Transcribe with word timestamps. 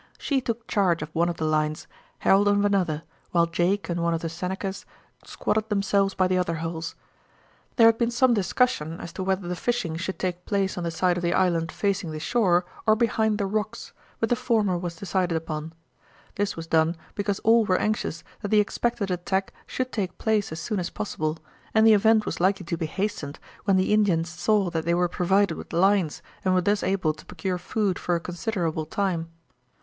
She 0.17 0.41
took 0.41 0.65
charge 0.67 1.03
of 1.03 1.13
one 1.13 1.29
of 1.29 1.37
the 1.37 1.45
lines, 1.45 1.85
Harold 2.17 2.47
of 2.47 2.65
another, 2.65 3.03
while 3.29 3.45
Jake 3.45 3.87
and 3.87 4.01
one 4.01 4.15
of 4.15 4.21
the 4.21 4.29
Senecas 4.29 4.83
squatted 5.23 5.69
themselves 5.69 6.15
by 6.15 6.27
the 6.27 6.39
other 6.39 6.55
holes. 6.55 6.95
There 7.75 7.85
had 7.87 7.99
been 7.99 8.09
some 8.09 8.33
discussion 8.33 8.99
as 8.99 9.13
to 9.13 9.21
whether 9.23 9.47
the 9.47 9.55
fishing 9.55 9.97
should 9.97 10.17
take 10.17 10.43
place 10.47 10.75
on 10.75 10.83
the 10.83 10.89
side 10.89 11.17
of 11.17 11.21
the 11.21 11.35
island 11.35 11.71
facing 11.71 12.09
the 12.09 12.19
shore 12.19 12.65
or 12.87 12.95
behind 12.95 13.37
the 13.37 13.45
rocks, 13.45 13.93
but 14.19 14.29
the 14.29 14.35
former 14.35 14.75
was 14.75 14.95
decided 14.95 15.35
upon. 15.37 15.71
This 16.33 16.55
was 16.55 16.65
done 16.65 16.95
because 17.13 17.37
all 17.41 17.63
were 17.65 17.77
anxious 17.77 18.23
that 18.41 18.47
the 18.47 18.59
expected 18.59 19.11
attack 19.11 19.53
should 19.67 19.91
take 19.91 20.17
place 20.17 20.51
as 20.51 20.59
soon 20.59 20.79
as 20.79 20.89
possible, 20.89 21.37
and 21.75 21.85
the 21.85 21.93
event 21.93 22.25
was 22.25 22.39
likely 22.39 22.65
to 22.65 22.75
be 22.75 22.87
hastened 22.87 23.37
when 23.65 23.77
the 23.77 23.93
Indians 23.93 24.29
saw 24.29 24.71
that 24.71 24.83
they 24.83 24.95
were 24.95 25.07
provided 25.07 25.55
with 25.57 25.71
lines 25.73 26.23
and 26.43 26.55
were 26.55 26.61
thus 26.61 26.81
able 26.81 27.13
to 27.13 27.23
procure 27.27 27.59
food 27.59 27.99
for 27.99 28.15
a 28.15 28.19
considerable 28.19 28.87
time. 28.87 29.29